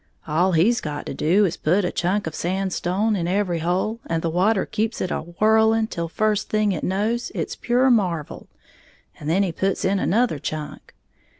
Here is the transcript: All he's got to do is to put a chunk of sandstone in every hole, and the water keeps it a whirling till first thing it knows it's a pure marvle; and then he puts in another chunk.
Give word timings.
All 0.27 0.53
he's 0.53 0.81
got 0.81 1.05
to 1.05 1.13
do 1.13 1.45
is 1.45 1.57
to 1.57 1.61
put 1.61 1.85
a 1.85 1.91
chunk 1.91 2.25
of 2.25 2.33
sandstone 2.33 3.15
in 3.15 3.27
every 3.27 3.59
hole, 3.59 3.99
and 4.07 4.23
the 4.23 4.31
water 4.31 4.65
keeps 4.65 4.99
it 4.99 5.11
a 5.11 5.19
whirling 5.19 5.85
till 5.85 6.07
first 6.09 6.49
thing 6.49 6.71
it 6.71 6.83
knows 6.83 7.31
it's 7.35 7.53
a 7.53 7.59
pure 7.59 7.91
marvle; 7.91 8.47
and 9.19 9.29
then 9.29 9.43
he 9.43 9.51
puts 9.51 9.85
in 9.85 9.99
another 9.99 10.39
chunk. 10.39 10.95